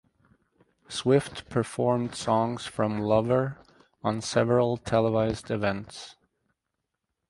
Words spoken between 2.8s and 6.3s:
"Lover" on several televised events.